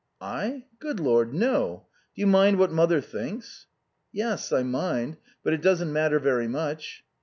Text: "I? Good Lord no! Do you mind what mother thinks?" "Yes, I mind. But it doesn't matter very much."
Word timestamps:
"I? 0.19 0.65
Good 0.79 0.99
Lord 0.99 1.31
no! 1.31 1.85
Do 2.15 2.21
you 2.21 2.25
mind 2.25 2.57
what 2.57 2.71
mother 2.71 3.01
thinks?" 3.01 3.67
"Yes, 4.11 4.51
I 4.51 4.63
mind. 4.63 5.17
But 5.43 5.53
it 5.53 5.61
doesn't 5.61 5.93
matter 5.93 6.17
very 6.19 6.47
much." 6.47 7.03